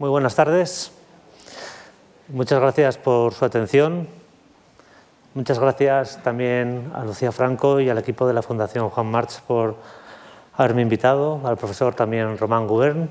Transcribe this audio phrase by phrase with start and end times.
[0.00, 0.90] Muy buenas tardes.
[2.26, 4.08] Muchas gracias por su atención.
[5.34, 9.76] Muchas gracias también a Lucía Franco y al equipo de la Fundación Juan March por
[10.56, 13.08] haberme invitado, al profesor también Román Gubern,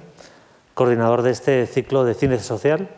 [0.73, 2.89] coordinador de este ciclo de cine social,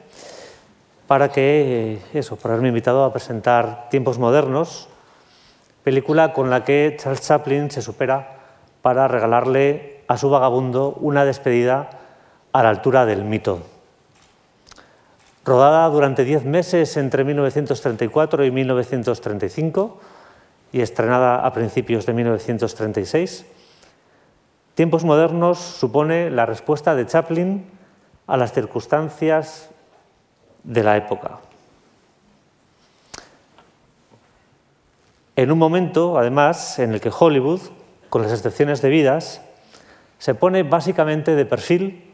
[1.06, 4.90] para que, eh, eso, por haberme invitado a presentar Tiempos Modernos,
[5.84, 8.40] película con la que Charles Chaplin se supera
[8.82, 11.92] para regalarle a su vagabundo una despedida
[12.52, 13.75] a la altura del mito.
[15.46, 20.00] Rodada durante diez meses entre 1934 y 1935
[20.74, 23.46] y estrenada a principios de 1936,
[24.76, 27.64] Tiempos modernos supone la respuesta de Chaplin
[28.28, 29.70] a las circunstancias
[30.66, 31.40] de la época.
[35.38, 37.62] En un momento, además, en el que Hollywood,
[38.10, 39.42] con las excepciones debidas,
[40.20, 42.14] se pone básicamente de perfil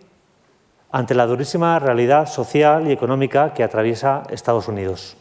[0.92, 5.16] ante la durísima realidad social y económica que atraviesa Estados Unidos.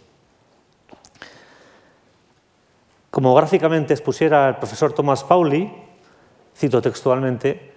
[3.11, 5.73] Como gráficamente expusiera el profesor Thomas Pauli,
[6.57, 7.73] cito textualmente,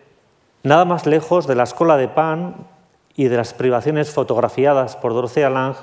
[0.63, 2.67] nada más lejos de la escola de pan
[3.15, 5.81] y de las privaciones fotografiadas por Dorothea Lange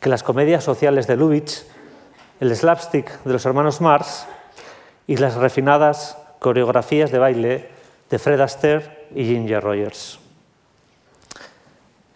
[0.00, 1.64] que las comedias sociales de Lubitsch,
[2.40, 4.26] el slapstick de los hermanos Mars
[5.06, 7.70] y las refinadas coreografías de baile
[8.10, 10.21] de Fred Astaire y Ginger Rogers.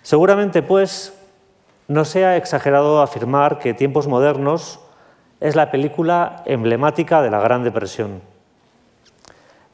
[0.07, 1.13] Seguramente, pues,
[1.89, 4.79] no sea exagerado afirmar que Tiempos Modernos
[5.41, 8.23] es la película emblemática de la Gran Depresión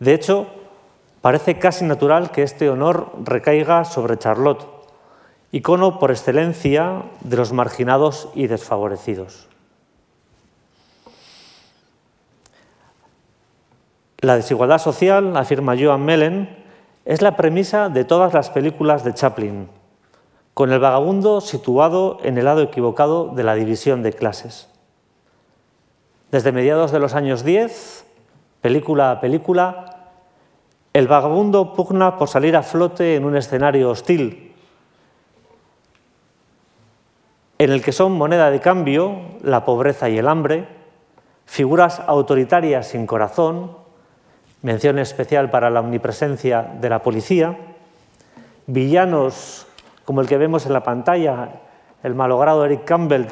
[0.03, 0.49] de hecho,
[1.21, 4.67] parece casi natural que este honor recaiga sobre Charlotte,
[5.53, 9.47] icono por excelencia de los marginados y desfavorecidos.
[14.19, 16.49] La desigualdad social, afirma Joan Mellen,
[17.05, 19.69] es la premisa de todas las películas de Chaplin,
[20.55, 24.69] con el vagabundo situado en el lado equivocado de la división de clases.
[26.31, 28.05] Desde mediados de los años 10,
[28.61, 30.11] película a película,
[30.93, 34.53] el vagabundo pugna por salir a flote en un escenario hostil,
[37.59, 40.67] en el que son moneda de cambio la pobreza y el hambre,
[41.47, 43.77] figuras autoritarias sin corazón,
[44.63, 47.57] mención especial para la omnipresencia de la policía,
[48.67, 49.67] villanos
[50.05, 51.51] como el que vemos en la pantalla,
[52.03, 53.27] el malogrado Eric Campbell,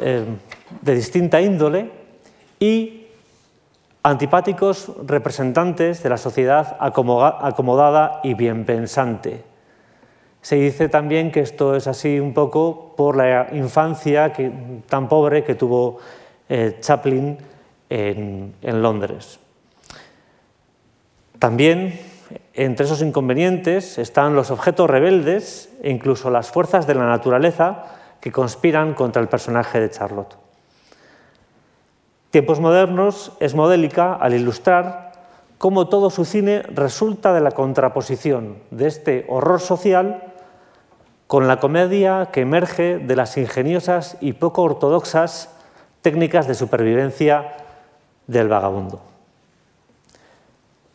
[0.00, 0.24] eh,
[0.80, 1.90] de distinta índole,
[2.60, 3.06] y
[4.02, 9.42] antipáticos representantes de la sociedad acomodada y bien pensante.
[10.42, 14.32] Se dice también que esto es así un poco por la infancia
[14.88, 15.98] tan pobre que tuvo
[16.50, 17.38] eh, Chaplin
[17.88, 19.40] en, en Londres.
[21.38, 21.98] También
[22.54, 27.84] entre esos inconvenientes están los objetos rebeldes e incluso las fuerzas de la naturaleza
[28.20, 30.36] que conspiran contra el personaje de Charlotte.
[32.30, 35.12] Tiempos modernos es modélica al ilustrar
[35.58, 40.32] cómo todo su cine resulta de la contraposición de este horror social
[41.26, 45.50] con la comedia que emerge de las ingeniosas y poco ortodoxas
[46.02, 47.52] técnicas de supervivencia
[48.26, 49.13] del vagabundo.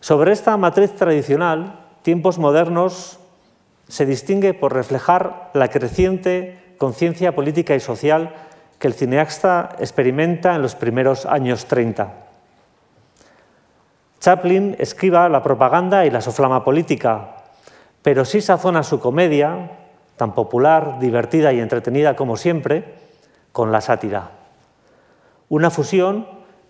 [0.01, 3.19] Sobre esta matriz tradicional, tiempos modernos
[3.89, 8.33] se distingue por reflejar la creciente conciencia política y social
[8.79, 12.13] que el cineasta experimenta en los primeros años 30.
[14.21, 17.35] Chaplin esquiva la propaganda y la soflama política,
[18.01, 19.71] pero sí sazona su comedia,
[20.15, 22.95] tan popular, divertida y entretenida como siempre,
[23.51, 24.31] con la sátira.
[25.49, 26.25] Una fusión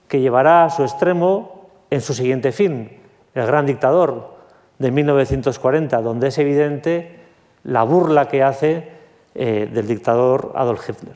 [0.08, 2.90] que llevará a su extremo en su siguiente film,
[3.34, 4.40] El Gran Dictador,
[4.80, 7.20] de 1940, donde es evidente
[7.64, 8.90] la burla que hace
[9.36, 11.16] eh, del dictador Adolf Hitler.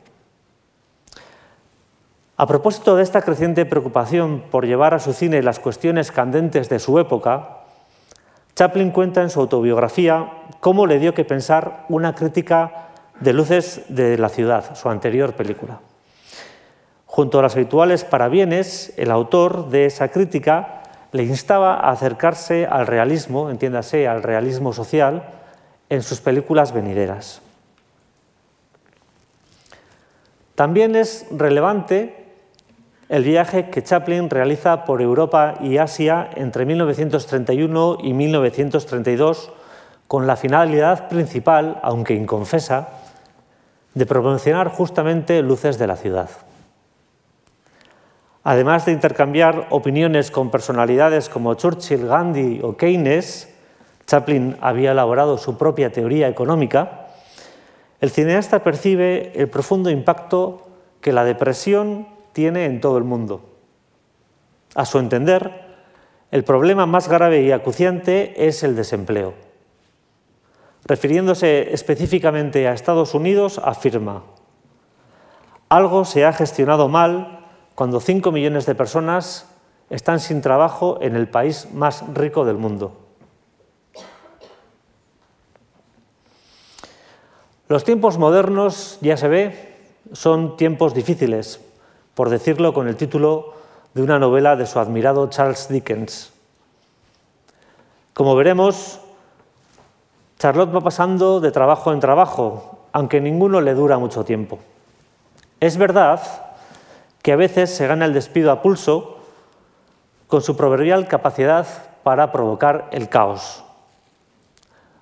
[2.36, 6.78] A propósito de esta creciente preocupación por llevar a su cine las cuestiones candentes de
[6.78, 7.60] su época,
[8.54, 12.90] Chaplin cuenta en su autobiografía cómo le dio que pensar una crítica
[13.20, 15.80] de Luces de la ciudad, su anterior película.
[17.06, 20.82] Junto a las habituales parabienes, el autor de esa crítica
[21.14, 25.22] le instaba a acercarse al realismo, entiéndase, al realismo social,
[25.88, 27.40] en sus películas venideras.
[30.56, 32.32] También es relevante
[33.08, 39.52] el viaje que Chaplin realiza por Europa y Asia entre 1931 y 1932
[40.08, 42.88] con la finalidad principal, aunque inconfesa,
[43.94, 46.28] de promocionar justamente luces de la ciudad.
[48.44, 53.48] Además de intercambiar opiniones con personalidades como Churchill, Gandhi o Keynes,
[54.06, 57.06] Chaplin había elaborado su propia teoría económica,
[58.00, 60.68] el cineasta percibe el profundo impacto
[61.00, 63.48] que la depresión tiene en todo el mundo.
[64.74, 65.64] A su entender,
[66.30, 69.32] el problema más grave y acuciante es el desempleo.
[70.84, 74.22] Refiriéndose específicamente a Estados Unidos, afirma,
[75.70, 77.43] algo se ha gestionado mal
[77.74, 79.46] cuando 5 millones de personas
[79.90, 83.00] están sin trabajo en el país más rico del mundo.
[87.68, 89.74] Los tiempos modernos, ya se ve,
[90.12, 91.60] son tiempos difíciles,
[92.14, 93.54] por decirlo con el título
[93.94, 96.32] de una novela de su admirado Charles Dickens.
[98.12, 99.00] Como veremos,
[100.38, 104.58] Charlotte va pasando de trabajo en trabajo, aunque ninguno le dura mucho tiempo.
[105.58, 106.20] Es verdad
[107.24, 109.16] que a veces se gana el despido a pulso
[110.26, 111.66] con su proverbial capacidad
[112.02, 113.64] para provocar el caos.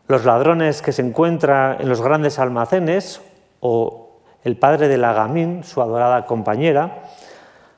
[0.06, 3.20] Los ladrones que se encuentra en los grandes almacenes
[3.58, 7.02] o el padre de la Gamín, su adorada compañera,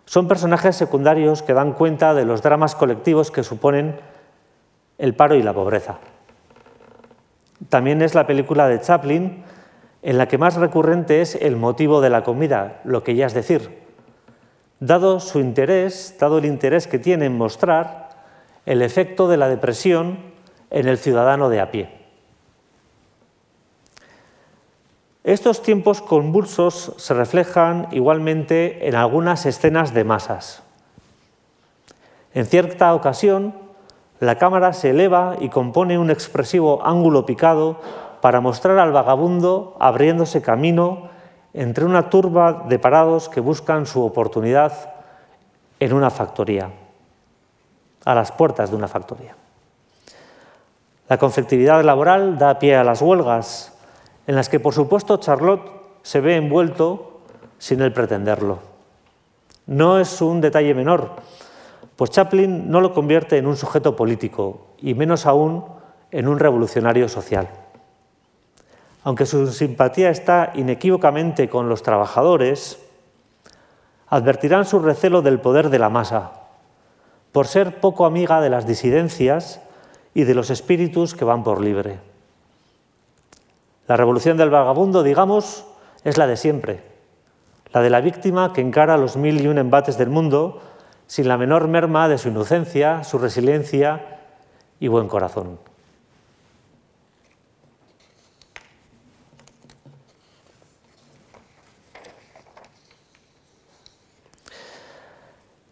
[0.05, 3.99] son personajes secundarios que dan cuenta de los dramas colectivos que suponen
[4.99, 5.97] el paro y la pobreza.
[7.71, 9.43] También es la película de Chaplin
[10.03, 13.33] en la que más recurrente es el motivo de la comida, lo que ya es
[13.33, 13.84] decir,
[14.87, 18.11] dado su interés, dado el interés que tiene en mostrar
[18.67, 20.19] el efecto de la depresión
[20.71, 21.89] en el ciudadano de a pie.
[25.23, 30.63] Estos tiempos convulsos se reflejan igualmente en algunas escenas de masas.
[32.35, 33.55] En cierta ocasión,
[34.21, 37.81] la cámara se eleva y compone un expresivo ángulo picado
[38.21, 41.14] para mostrar al vagabundo abriéndose camino
[41.55, 44.91] entre una turba de parados que buscan su oportunidad
[45.79, 46.71] en una factoría,
[48.05, 49.37] a las puertas de una factoría.
[51.09, 53.73] La conflictividad laboral da pie a las huelgas
[54.27, 55.71] en las que por supuesto Charlotte
[56.03, 57.21] se ve envuelto
[57.59, 58.59] sin él pretenderlo.
[59.67, 61.13] No es un detalle menor,
[61.97, 65.65] pues Chaplin no lo convierte en un sujeto político y menos aún
[66.11, 67.49] en un revolucionario social.
[69.05, 72.79] Aunque su simpatía está inequívocamente con los trabajadores,
[74.09, 76.33] advertirán su recelo del poder de la masa,
[77.31, 79.61] por ser poco amiga de las disidencias
[80.15, 81.99] y de los espíritus que van por libre.
[83.87, 85.67] La revolución del vagabundo, digamos,
[86.05, 86.83] es la de siempre,
[87.73, 90.63] la de la víctima que encara los mil y un embates del mundo
[91.07, 94.21] sin la menor merma de su inocencia, su resiliencia
[94.81, 95.59] y buen corazón.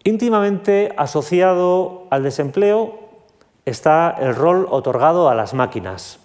[0.05, 2.99] Íntimamente asociado al desempleo
[3.65, 6.19] está el rol otorgado a las máquinas.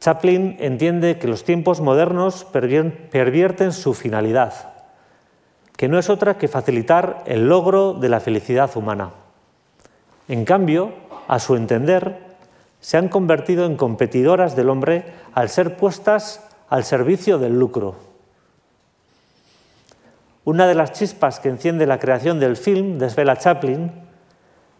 [0.00, 4.72] Chaplin entiende que los tiempos modernos pervierten su finalidad,
[5.76, 9.10] que no es otra que facilitar el logro de la felicidad humana.
[10.28, 10.92] En cambio,
[11.28, 12.18] a su entender,
[12.80, 15.04] se han convertido en competidoras del hombre
[15.34, 18.05] al ser puestas al servicio del lucro.
[20.46, 23.90] Una de las chispas que enciende la creación del film, desvela Chaplin,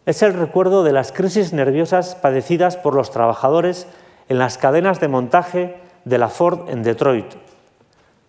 [0.07, 3.89] es el recuerdo de las crisis nerviosas padecidas por los trabajadores
[4.29, 7.27] en las cadenas de montaje de la Ford en Detroit,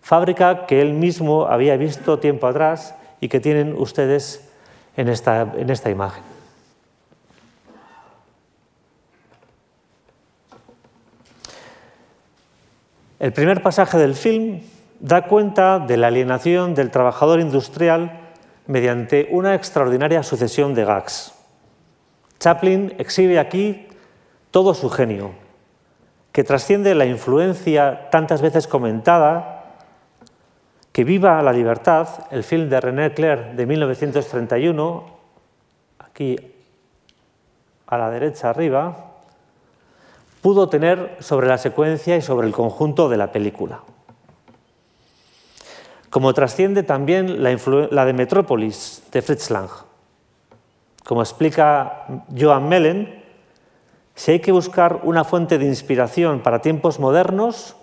[0.02, 4.50] fábrica que él mismo había visto tiempo atrás y que tienen ustedes
[4.96, 6.24] en esta, en esta imagen.
[13.20, 14.60] El primer pasaje del film
[15.00, 18.20] da cuenta de la alienación del trabajador industrial
[18.66, 21.34] mediante una extraordinaria sucesión de gags.
[22.38, 23.88] Chaplin exhibe aquí
[24.50, 25.32] todo su genio,
[26.32, 29.64] que trasciende la influencia tantas veces comentada,
[30.92, 35.04] que Viva la Libertad, el film de René Clair de 1931,
[35.98, 36.36] aquí
[37.86, 39.12] a la derecha arriba,
[40.42, 43.80] pudo tener sobre la secuencia y sobre el conjunto de la película.
[46.10, 49.68] Como trasciende también la, de Metrópolis de Fritz Lang.
[51.04, 53.22] Como explica Joan Mellen,
[54.14, 57.76] si hay que buscar una fuente de inspiración para tiempos modernos,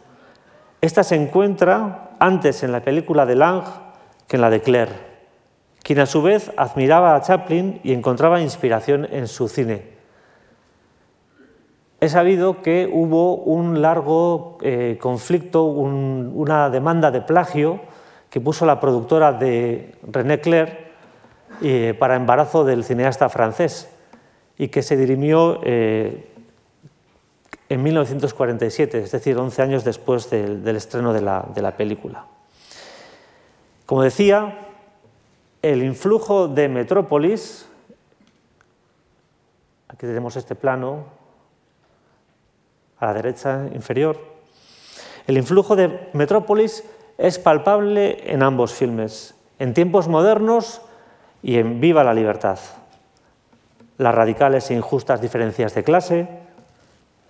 [0.82, 3.64] esta se encuentra antes en la película de Lang
[4.28, 4.94] que en la de Claire,
[5.84, 9.96] quien a su vez admiraba a Chaplin y encontraba inspiración en su cine.
[12.02, 17.80] He sabido que hubo un largo eh, conflicto, una demanda de plagio
[18.36, 20.92] que puso la productora de René Claire
[21.62, 23.88] eh, para embarazo del cineasta francés
[24.58, 26.34] y que se dirimió eh,
[27.70, 32.26] en 1947, es decir, 11 años después del, estreno de la película.
[33.86, 34.68] Como decía,
[35.62, 37.66] el influjo de Metrópolis,
[39.88, 41.06] aquí tenemos este plano,
[43.00, 44.20] a la derecha inferior,
[45.26, 46.84] el influjo de Metrópolis
[47.18, 50.82] es palpable en ambos filmes, en tiempos modernos
[51.42, 52.60] y en Viva la Libertad.
[53.98, 56.28] Las radicales e injustas diferencias de clase,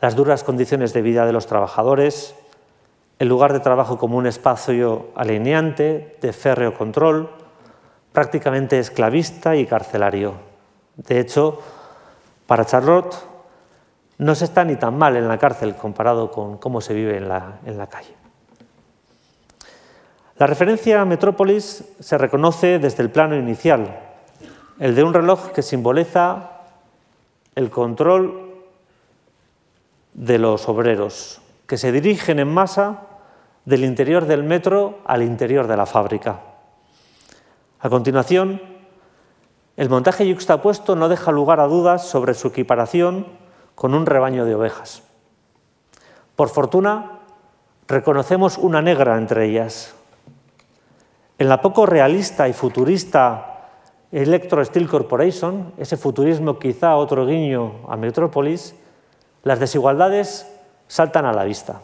[0.01, 2.36] las duras condiciones de vida de los trabajadores,
[3.20, 7.30] el lugar de trabajo como un espacio alineante, de férreo control,
[8.12, 10.34] prácticamente esclavista y carcelario.
[10.96, 11.60] De hecho,
[12.48, 13.15] para Charlotte
[14.18, 17.27] no se está ni tan mal en la cárcel comparado con cómo se vive en
[17.27, 18.15] la, calle.
[20.38, 24.00] La referencia a Metrópolis se reconoce desde el plano inicial,
[24.80, 26.51] el de un reloj que simboliza
[27.56, 28.54] el control
[30.13, 33.04] de los obreros, que se dirigen en masa
[33.63, 36.42] del interior del metro al interior de la fábrica.
[37.80, 38.62] A continuación,
[39.77, 43.25] el montaje yuxtapuesto no deja lugar a dudas sobre su equiparación
[43.74, 45.01] con un rebaño de ovejas.
[46.36, 47.20] Por fortuna,
[47.88, 49.95] reconocemos una negra entre ellas.
[51.38, 53.70] En la poco realista y futurista
[54.12, 58.74] Electro Steel Corporation, ese futurismo quizá otro guiño a Metrópolis,
[59.44, 60.50] las desigualdades
[60.88, 61.82] saltan a la vista.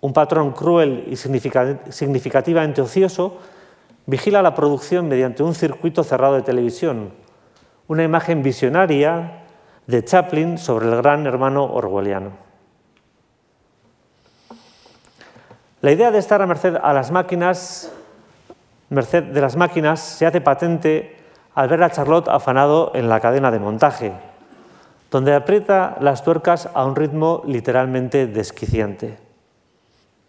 [0.00, 3.38] Un patrón cruel y significativamente ocioso
[4.06, 7.12] vigila la producción mediante un circuito cerrado de televisión,
[7.86, 9.44] una imagen visionaria
[9.86, 12.32] de Chaplin sobre el gran hermano orwelliano.
[15.80, 17.92] La idea de estar a merced a las máquinas,
[18.90, 21.16] merced de las máquinas, se hace patente
[21.54, 24.12] al ver a Charlotte afanado en la cadena de montaje,
[25.10, 29.18] donde aprieta las tuercas a un ritmo literalmente desquiciante.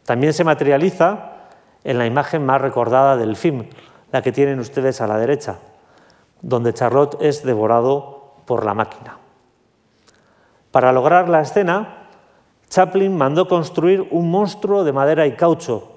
[0.06, 1.34] También se materializa
[1.84, 3.66] en la imagen más recordada del film,
[4.12, 5.58] la que tienen ustedes a la derecha,
[6.42, 9.18] donde Charlotte es devorado por la máquina.
[10.72, 12.08] Para lograr la escena,
[12.70, 15.92] Chaplin mandó construir un monstruo de madera y caucho,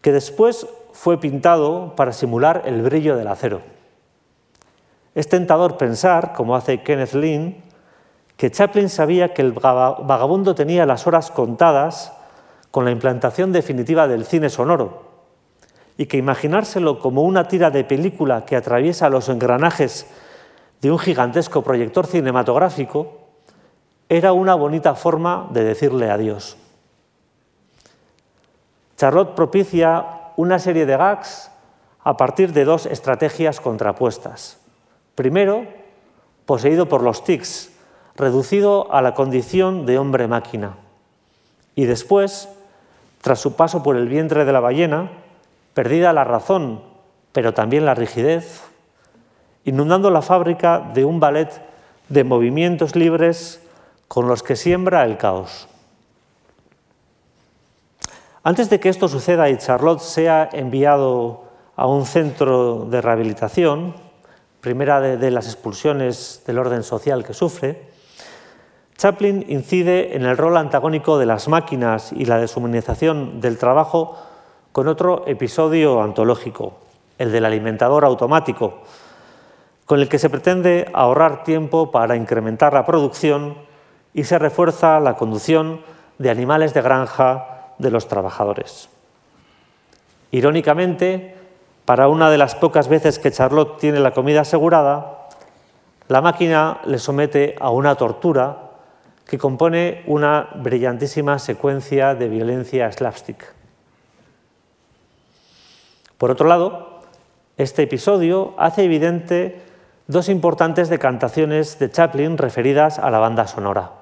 [0.00, 0.66] que después
[0.98, 3.60] fue pintado para simular el brillo del acero.
[5.14, 7.62] Es tentador pensar, como hace Kenneth Lynn,
[8.36, 12.12] que Chaplin sabía que el vagabundo tenía las horas contadas
[12.72, 15.04] con la implantación definitiva del cine sonoro
[15.96, 20.08] y que imaginárselo como una tira de película que atraviesa los engranajes
[20.80, 23.20] de un gigantesco proyector cinematográfico
[24.08, 26.56] era una bonita forma de decirle adiós.
[28.96, 31.50] Charlotte propicia una serie de gags
[32.04, 34.58] a partir de dos estrategias contrapuestas.
[35.16, 35.66] Primero,
[36.46, 37.72] poseído por los tics,
[38.14, 40.76] reducido a la condición de hombre-máquina.
[41.74, 42.48] Y después,
[43.20, 45.10] tras su paso por el vientre de la ballena,
[45.74, 46.84] perdida la razón,
[47.32, 48.62] pero también la rigidez,
[49.64, 51.50] inundando la fábrica de un ballet
[52.08, 53.60] de movimientos libres
[54.06, 55.66] con los que siembra el caos.
[58.44, 63.94] Antes de que esto suceda y Charlotte sea enviado a un centro de rehabilitación,
[64.60, 67.88] primera de, las expulsiones del orden social que sufre,
[68.96, 74.16] Chaplin incide en el rol antagónico de las máquinas y la deshumanización del trabajo
[74.72, 76.78] con otro episodio antológico,
[77.18, 78.82] el del alimentador automático,
[79.84, 83.56] con el que se pretende ahorrar tiempo para incrementar la producción
[84.14, 85.80] y se refuerza la conducción
[86.18, 88.88] de animales de granja de los trabajadores.
[90.30, 91.34] Irónicamente,
[91.84, 95.28] para una de las pocas veces que Charlotte tiene la comida asegurada,
[96.08, 98.70] la máquina le somete a una tortura
[99.26, 103.44] que compone una brillantísima secuencia de violencia slapstick.
[106.16, 107.02] Por otro lado,
[107.58, 109.62] este episodio hace evidente
[110.06, 113.92] dos importantes decantaciones de Chaplin referidas a la banda sonora.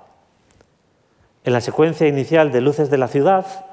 [1.45, 3.66] En la secuencia inicial de Luces de la Ciudad,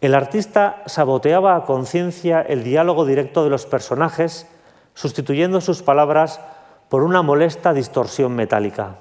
[0.00, 4.46] el artista saboteaba a conciencia el diálogo directo de los personajes,
[4.94, 6.40] sustituyendo sus palabras
[6.88, 8.96] por una molesta distorsión metálica.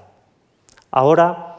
[0.92, 1.58] Ahora,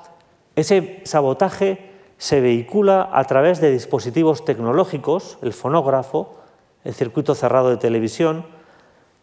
[0.56, 6.36] ese sabotaje se vehicula a través de dispositivos tecnológicos, el fonógrafo,
[6.84, 8.46] el circuito cerrado de televisión,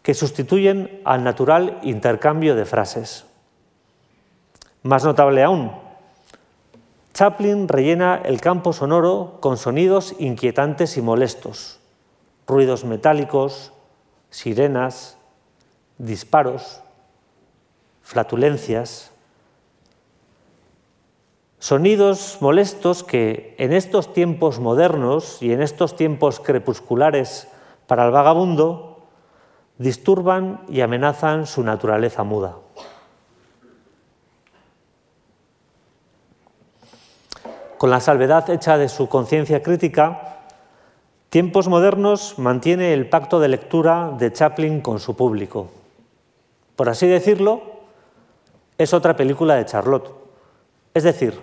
[0.04, 3.26] que sustituyen al natural intercambio de frases.
[4.84, 5.72] Más notable aún,
[7.14, 11.80] Chaplin rellena el campo sonoro con sonidos inquietantes y molestos,
[12.48, 13.72] ruidos metálicos,
[14.30, 15.18] sirenas,
[15.98, 16.82] disparos,
[18.02, 19.14] flatulencias,
[21.64, 27.48] Sonidos molestos que en estos tiempos modernos y en estos tiempos crepusculares
[27.88, 29.08] para el vagabundo
[29.78, 32.58] disturban y amenazan su naturaleza muda.
[37.84, 40.38] Con la salvedad hecha de su conciencia crítica,
[41.28, 45.70] Tiempos Modernos mantiene el pacto de lectura de Chaplin con su público.
[46.78, 47.62] Por así decirlo,
[48.78, 50.16] es otra película de Charlotte.
[50.94, 51.38] Es decir,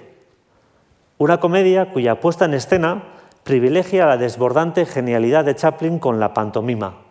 [1.19, 3.03] una comedia cuya puesta en escena
[3.45, 7.03] privilegia la desbordante genialidad de Chaplin con la pantomima,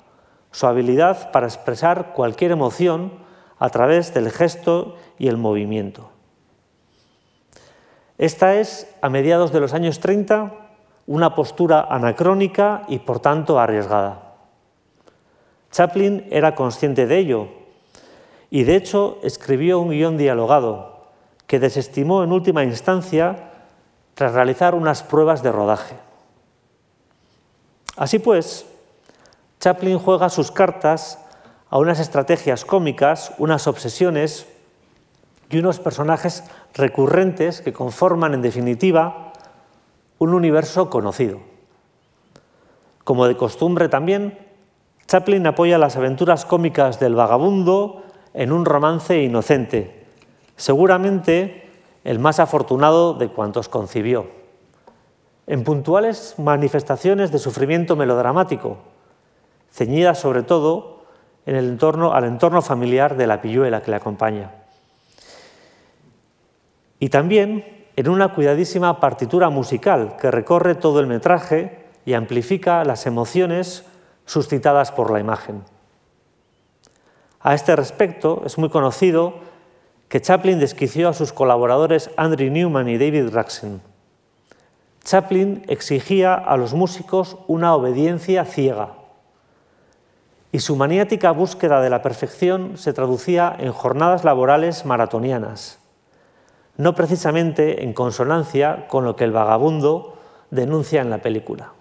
[0.50, 3.12] su habilidad para expresar cualquier emoción
[3.59, 6.09] a través del gesto y el movimiento.
[8.20, 10.52] Esta es, a mediados de los años 30,
[11.08, 14.34] una postura anacrónica y por tanto arriesgada.
[15.72, 17.48] Chaplin era consciente de ello
[18.52, 21.08] y de hecho escribió un guion dialogado
[21.48, 23.52] que desestimó en última instancia
[24.16, 25.96] tras realizar unas pruebas de rodaje.
[27.96, 28.66] Así pues,
[29.62, 31.26] Chaplin juega sus cartas
[31.70, 34.46] a unas estrategias cómicas, unas obsesiones
[35.50, 39.34] y unos personajes recurrentes que conforman, en definitiva,
[40.20, 41.39] un universo conocido.
[43.03, 44.38] Como de costumbre también,
[45.08, 48.03] Chaplin apoya las aventuras cómicas del vagabundo
[48.36, 50.06] en un romance inocente,
[50.56, 51.68] seguramente
[52.03, 54.27] el más afortunado de cuantos concibió,
[55.48, 58.77] en puntuales manifestaciones de sufrimiento melodramático,
[59.72, 61.00] ceñidas sobre todo
[61.48, 64.59] en el entorno, al entorno familiar de la pilluela que le acompaña.
[67.00, 73.06] Y también en una cuidadísima partitura musical que recorre todo el metraje y amplifica las
[73.06, 73.86] emociones
[74.25, 75.63] suscitadas por la imagen.
[77.41, 79.36] A este respecto es muy conocido
[80.08, 83.82] que Chaplin desquició a sus colaboradores Andrew Newman y David Raxen.
[85.03, 88.94] Chaplin exigía a los músicos una obediencia ciega
[90.51, 95.78] y su maniática búsqueda de la perfección se traducía en jornadas laborales maratonianas,
[96.79, 100.18] no precisamente en consonancia con lo que el vagabundo
[100.50, 101.74] denuncia en la película.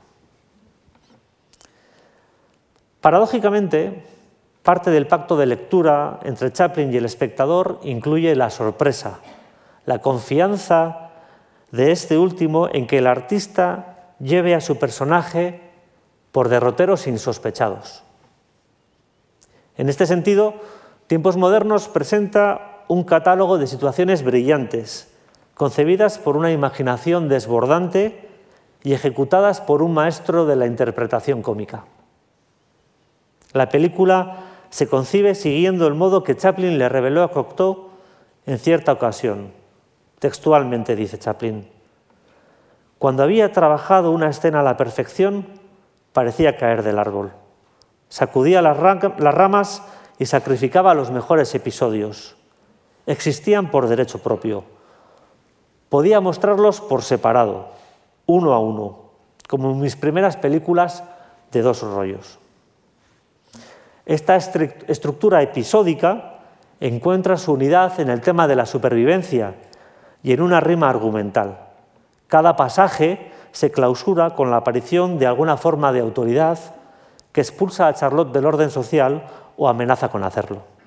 [3.00, 4.04] Paradójicamente,
[4.68, 9.20] Parte del pacto de lectura entre Chaplin y el espectador incluye la sorpresa,
[9.86, 11.08] la confianza
[11.72, 15.62] de este último en que el artista lleve a su personaje
[16.32, 18.02] por derroteros insospechados.
[19.78, 20.52] En este sentido,
[21.06, 25.12] Tiempos Modernos presenta un catálogo de situaciones brillantes,
[25.54, 28.28] concebidas por una imaginación desbordante
[28.82, 31.84] y ejecutadas por un maestro de la interpretación cómica.
[33.52, 34.36] La película
[34.70, 37.88] se concibe siguiendo el modo que Chaplin le reveló a Cocteau
[38.46, 39.52] en cierta ocasión.
[40.18, 41.68] Textualmente dice Chaplin,
[42.98, 45.46] cuando había trabajado una escena a la perfección,
[46.12, 47.32] parecía caer del árbol.
[48.08, 49.82] Sacudía las ramas
[50.18, 52.37] y sacrificaba los mejores episodios.
[53.08, 54.64] Existían por derecho propio.
[55.88, 57.70] Podía mostrarlos por separado,
[58.26, 58.98] uno a uno,
[59.48, 61.02] como en mis primeras películas
[61.50, 62.38] de dos rollos.
[64.04, 66.40] Esta estructura episódica
[66.80, 69.54] encuentra su unidad en el tema de la supervivencia
[70.22, 71.60] y en una rima argumental.
[72.26, 76.58] Cada pasaje se clausura con la aparición de alguna forma de autoridad
[77.32, 79.24] que expulsa a Charlotte del orden social
[79.56, 80.77] o amenaza con hacerlo.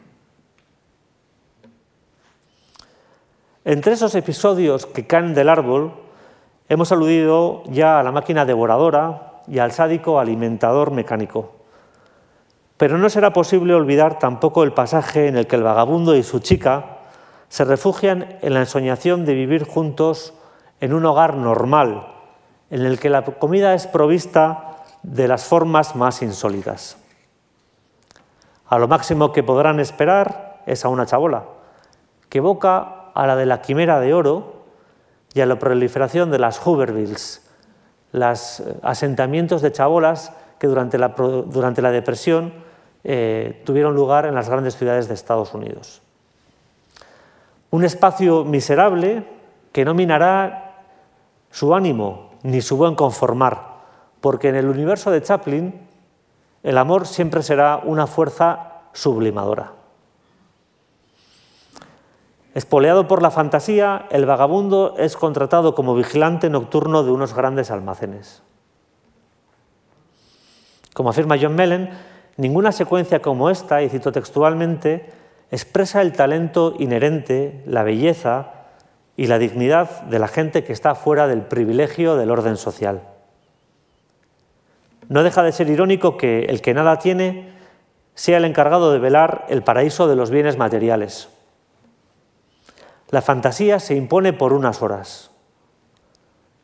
[3.63, 5.93] Entre esos episodios que caen del árbol,
[6.67, 11.51] hemos aludido ya a la máquina devoradora y al sádico alimentador mecánico.
[12.77, 16.39] Pero no será posible olvidar tampoco el pasaje en el que el vagabundo y su
[16.39, 16.97] chica
[17.49, 20.33] se refugian en la ensoñación de vivir juntos
[20.79, 22.07] en un hogar normal,
[22.71, 26.97] en el que la comida es provista de las formas más insólitas.
[28.65, 31.43] A lo máximo que podrán esperar es a una chabola,
[32.27, 34.61] que evoca a la de la quimera de oro
[35.33, 37.47] y a la proliferación de las Hoovervilles,
[38.11, 42.53] los eh, asentamientos de chabolas que durante la, durante la depresión
[43.03, 46.01] eh, tuvieron lugar en las grandes ciudades de Estados Unidos.
[47.71, 49.25] Un espacio miserable
[49.71, 50.83] que no minará
[51.49, 53.71] su ánimo ni su buen conformar,
[54.19, 55.87] porque en el universo de Chaplin
[56.63, 59.80] el amor siempre será una fuerza sublimadora.
[62.53, 68.43] Espoleado por la fantasía, el vagabundo es contratado como vigilante nocturno de unos grandes almacenes.
[70.93, 71.89] Como afirma John Mellon,
[72.37, 75.11] Ninguna secuencia como esta, y cito textualmente,
[75.51, 78.53] expresa el talento inherente, la belleza
[79.17, 83.01] y la dignidad de la gente que está fuera del privilegio del orden social.
[85.09, 87.51] No deja de ser irónico que el que nada tiene
[88.15, 91.29] sea el encargado de velar el paraíso de los bienes materiales.
[93.11, 95.31] La fantasía se impone por unas horas.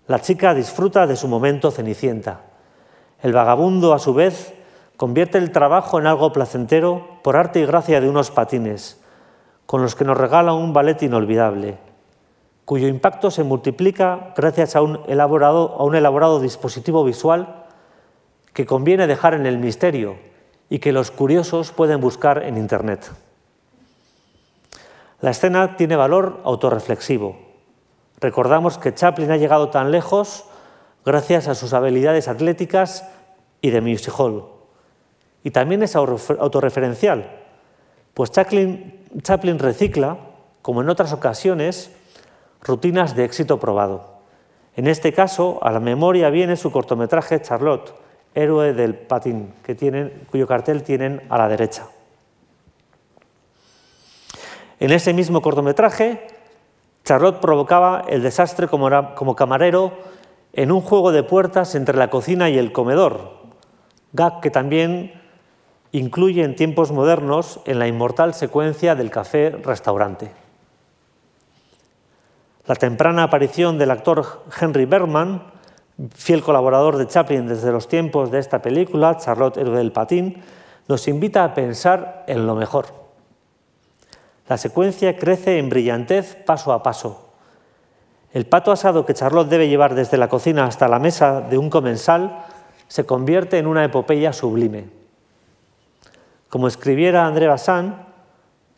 [0.07, 2.41] La chica disfruta de su momento cenicienta.
[3.21, 4.53] El vagabundo, a su vez,
[4.95, 9.01] convierte el trabajo en algo placentero por arte y gracia de unos patines,
[9.65, 11.77] con los que nos regala un ballet inolvidable,
[12.63, 17.65] cuyo impacto se multiplica gracias a un elaborado, dispositivo visual
[18.53, 20.15] que conviene dejar en el misterio
[20.69, 23.11] y que los curiosos pueden buscar en Internet.
[25.19, 27.37] La escena tiene valor autorreflexivo.
[28.19, 30.45] Recordamos que Chaplin ha llegado tan lejos
[31.05, 33.07] gracias a sus habilidades atléticas
[33.61, 34.45] y de music hall.
[35.43, 37.31] Y también es autorreferencial,
[38.13, 40.17] pues Chaplin, recicla,
[40.61, 41.91] como en otras ocasiones,
[42.61, 44.17] rutinas de éxito probado.
[44.75, 47.93] En este caso, a la memoria viene su cortometraje Charlotte,
[48.35, 49.53] héroe del patín,
[50.29, 51.87] cuyo cartel tienen a la derecha.
[54.79, 56.27] En ese mismo cortometraje,
[57.03, 59.93] Charlotte provocaba el desastre como, camarero
[60.53, 63.31] en un juego de puertas entre la cocina y el comedor,
[64.13, 65.13] gag que también
[65.91, 70.31] incluye en tiempos modernos en la inmortal secuencia del café-restaurante.
[72.65, 75.41] La temprana aparición del actor Henry Bergman
[76.13, 80.43] fiel colaborador de Chaplin desde los tiempos de esta película, Charlotte Héroe del Patín,
[80.87, 83.06] nos invita a pensar en lo mejor.
[84.49, 87.31] La secuencia crece en brillantez paso a paso.
[88.33, 91.69] El pato asado que Charlotte debe llevar desde la cocina hasta la mesa de un
[91.69, 92.45] comensal
[92.87, 94.89] se convierte en una epopeya sublime.
[96.49, 97.93] Como escribiera André Bazin,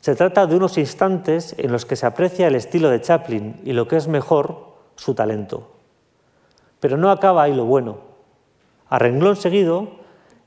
[0.02, 3.74] se trata de unos instantes en los que se aprecia el estilo de Chaplin y
[3.74, 5.72] lo que es mejor, su talento.
[6.80, 8.00] Pero no acaba ahí lo bueno.
[8.90, 9.90] A renglón seguido,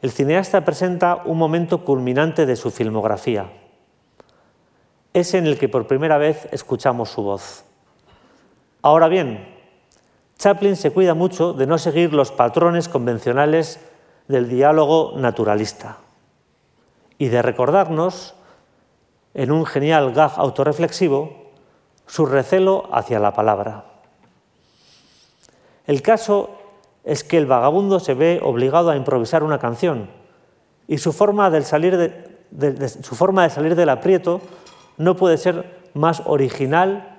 [0.00, 3.62] el cineasta presenta un momento culminante de su filmografía.
[5.14, 7.64] Es en el que por primera vez escuchamos su voz.
[8.81, 9.46] Ahora bien,
[10.38, 13.79] Chaplin se cuida mucho de no seguir los patrones convencionales
[14.27, 15.98] del diálogo naturalista
[17.18, 18.35] y de recordarnos,
[19.35, 21.53] en un genial gag autorreflexivo,
[22.07, 23.85] su recelo hacia la palabra.
[25.87, 26.51] El caso
[27.05, 30.11] es que el vagabundo se ve obligado a improvisar una canción
[30.88, 34.40] y su forma su forma de salir del aprieto
[34.96, 37.18] no puede ser más original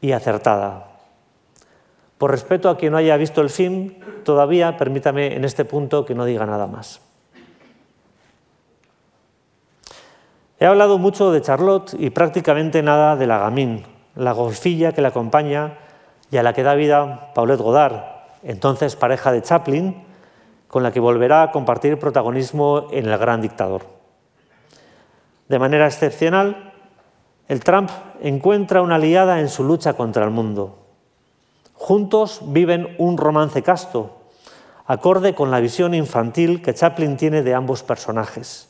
[0.00, 0.88] y acertada.
[2.18, 6.14] Por respeto a quien no haya visto el film, todavía permítame en este punto que
[6.14, 7.00] no diga nada más.
[10.60, 15.08] He hablado mucho de Charlotte y prácticamente nada de la gamín, la golfilla que la
[15.08, 15.78] acompaña
[16.32, 18.02] y a la que da vida Paulette Godard,
[18.42, 20.04] entonces pareja de Chaplin,
[20.66, 23.86] con la que volverá a compartir protagonismo en El Gran Dictador.
[25.48, 26.67] De manera excepcional,
[27.48, 30.76] el Trump encuentra una aliada en su lucha contra el mundo.
[31.72, 34.18] Juntos viven un romance casto,
[34.86, 38.68] acorde con la visión infantil que Chaplin tiene de ambos personajes.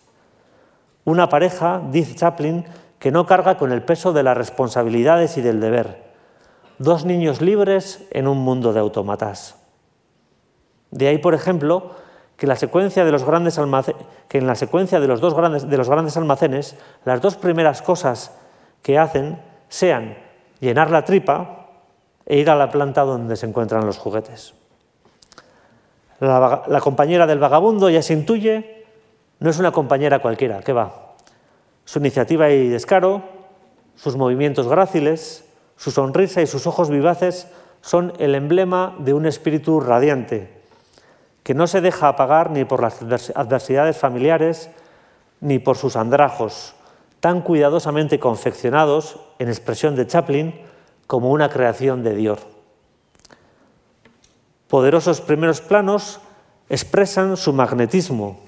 [1.04, 2.66] Una pareja, dice Chaplin,
[3.00, 6.04] que no carga con el peso de las responsabilidades y del deber,
[6.78, 9.56] dos niños libres en un mundo de autómatas.
[10.90, 11.90] De ahí, por ejemplo,
[12.36, 13.50] que, en la secuencia de los, dos
[15.68, 18.32] de los grandes almacenes, las dos primeras cosas
[18.82, 20.16] que hacen sean
[20.60, 21.66] llenar la tripa
[22.26, 24.54] e ir a la planta donde se encuentran los juguetes.
[26.20, 28.84] La, compañera del vagabundo ya se intuye,
[29.38, 31.14] no es una compañera cualquiera, ¿qué va?
[31.84, 33.22] Su iniciativa y descaro,
[33.94, 35.44] sus movimientos gráciles,
[35.76, 37.48] su sonrisa y sus ojos vivaces
[37.80, 40.50] son el emblema de un espíritu radiante,
[41.44, 43.00] que no se deja apagar ni por las
[43.34, 44.70] adversidades familiares
[45.40, 46.74] ni por sus andrajos,
[47.20, 50.54] tan cuidadosamente confeccionados, en expresión de Chaplin,
[51.06, 52.40] como una creación de Dios.
[54.68, 56.20] Poderosos primeros planos
[56.68, 58.40] expresan su magnetismo,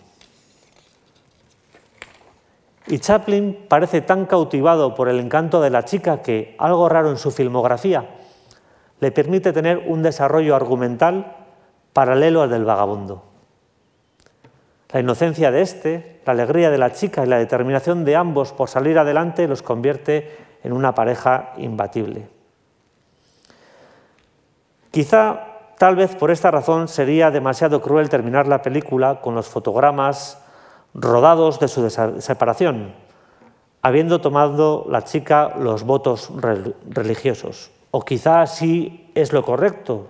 [2.90, 7.18] y Chaplin parece tan cautivado por el encanto de la chica que, algo raro en
[7.18, 8.10] su filmografía,
[8.98, 11.36] le permite tener un desarrollo argumental
[11.92, 13.29] paralelo al del vagabundo.
[14.92, 18.68] La inocencia de este, la alegría de la chica y la determinación de ambos por
[18.68, 22.28] salir adelante los convierte en una pareja imbatible.
[24.90, 25.40] Quizá,
[25.78, 30.42] tal vez por esta razón, sería demasiado cruel terminar la película con los fotogramas
[30.94, 31.88] rodados de su
[32.20, 32.92] separación,
[33.82, 36.32] habiendo tomado la chica los votos
[36.88, 37.70] religiosos.
[37.92, 40.06] o quizá sí es lo correcto,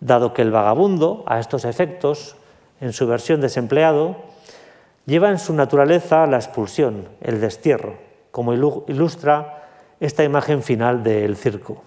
[0.00, 2.34] dado que el vagabundo, a estos efectos,
[2.82, 4.16] en su versión desempleado,
[5.06, 7.94] lleva en su naturaleza la expulsión, el destierro,
[8.32, 9.68] como ilustra
[10.00, 11.80] esta imagen final del circo.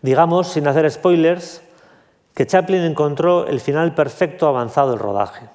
[0.00, 1.62] Digamos, sin hacer spoilers,
[2.34, 5.48] que Chaplin encontró el final perfecto avanzado del rodaje.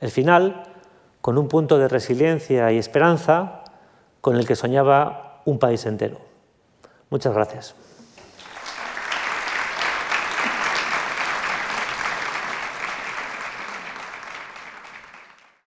[0.00, 0.64] El final,
[1.20, 3.62] con un punto de resiliencia y esperanza,
[4.20, 6.18] con el que soñaba un país entero.
[7.08, 7.76] Muchas gracias.